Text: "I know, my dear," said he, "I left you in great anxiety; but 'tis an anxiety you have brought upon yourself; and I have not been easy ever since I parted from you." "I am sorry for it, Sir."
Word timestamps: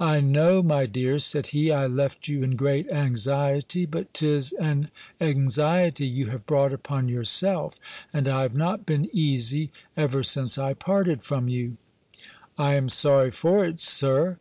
"I 0.00 0.20
know, 0.20 0.60
my 0.60 0.86
dear," 0.86 1.20
said 1.20 1.46
he, 1.54 1.70
"I 1.70 1.86
left 1.86 2.26
you 2.26 2.42
in 2.42 2.56
great 2.56 2.90
anxiety; 2.90 3.86
but 3.86 4.12
'tis 4.12 4.50
an 4.54 4.88
anxiety 5.20 6.04
you 6.04 6.30
have 6.30 6.46
brought 6.46 6.72
upon 6.72 7.08
yourself; 7.08 7.78
and 8.12 8.26
I 8.26 8.42
have 8.42 8.56
not 8.56 8.84
been 8.84 9.08
easy 9.12 9.70
ever 9.96 10.24
since 10.24 10.58
I 10.58 10.74
parted 10.74 11.22
from 11.22 11.46
you." 11.46 11.76
"I 12.58 12.74
am 12.74 12.88
sorry 12.88 13.30
for 13.30 13.64
it, 13.64 13.78
Sir." 13.78 14.38